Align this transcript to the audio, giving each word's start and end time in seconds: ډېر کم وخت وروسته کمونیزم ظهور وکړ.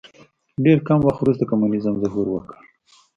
ډېر 0.63 0.77
کم 0.87 0.99
وخت 1.07 1.19
وروسته 1.21 1.43
کمونیزم 1.51 1.93
ظهور 2.03 2.27
وکړ. 2.31 2.57